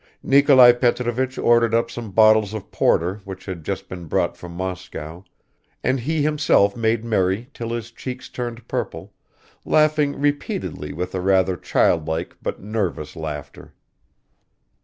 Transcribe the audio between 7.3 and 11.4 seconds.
till his cheeks turned purple, laughing repeatedly with a